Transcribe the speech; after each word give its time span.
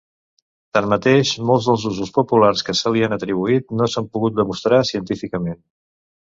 Tanmateix, 0.77 1.33
molts 1.49 1.67
dels 1.71 1.85
usos 1.89 2.09
populars 2.17 2.65
que 2.71 2.75
se 2.81 2.95
li 2.97 3.05
han 3.09 3.15
atribuït 3.19 3.77
no 3.83 3.91
s'han 3.95 4.11
pogut 4.17 4.41
demostrar 4.43 4.85
científicament. 4.95 5.65